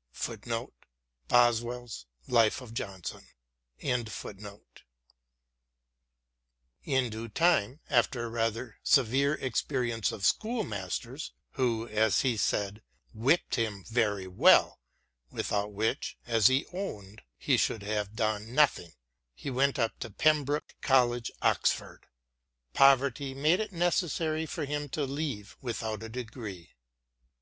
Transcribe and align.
* 0.00 0.14
In 0.28 0.36
due 0.42 0.48
time, 1.30 1.86
after 7.70 8.22
a 8.22 8.28
rather 8.28 8.76
severe 8.82 9.34
experience 9.36 10.12
of 10.12 10.26
schoolmasters, 10.26 11.32
who, 11.52 11.88
as 11.88 12.20
he 12.20 12.36
said, 12.36 12.82
whipped 13.14 13.54
him 13.54 13.82
very 13.90 14.26
well, 14.26 14.78
without 15.30 15.72
which, 15.72 16.18
as 16.26 16.48
he 16.48 16.66
owned, 16.70 17.22
he 17.38 17.56
should 17.56 17.82
have 17.82 18.12
done 18.14 18.54
nothing, 18.54 18.92
he 19.34 19.48
went 19.48 19.78
up 19.78 19.98
to 20.00 20.10
Pembroke 20.10 20.74
College, 20.82 21.30
Oxford. 21.40 22.04
Poverty 22.74 23.32
made 23.32 23.60
it 23.60 23.72
necessary 23.72 24.44
for 24.44 24.66
him 24.66 24.90
to 24.90 25.04
leave 25.04 25.56
without 25.62 26.02
a 26.02 26.10
degree. 26.10 26.74